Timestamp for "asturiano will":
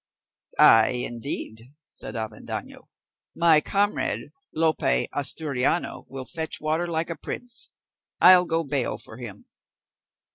4.81-6.25